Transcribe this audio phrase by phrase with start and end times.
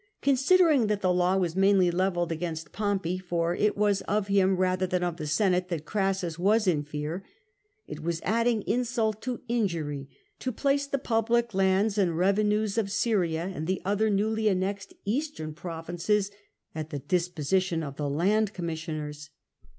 [0.23, 4.87] Considering that the law was mainly levelled against Pompey (for it W61S of him rather
[4.87, 7.23] than of the Senate that Crassus was in fear),
[7.85, 10.09] it was adding insult to injury
[10.39, 15.53] to place the public lands and revenues of Syria and the other newly annexed Eastern
[15.53, 16.31] provinces
[16.73, 19.29] at the disposition of the Land Commissioners.